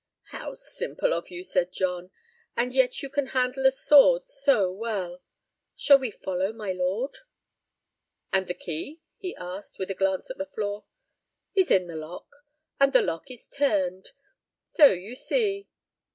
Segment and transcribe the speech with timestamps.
[0.31, 2.09] "How simple of you, Sir John.
[2.57, 5.21] And yet you can handle a sword so well.
[5.75, 7.17] Shall we follow my lord?"
[8.33, 10.85] "And the key?" he asked, with a glance at the floor.
[11.53, 12.29] "Is in the lock.
[12.79, 14.09] And the lock is turned.
[14.73, 15.67] So you see!"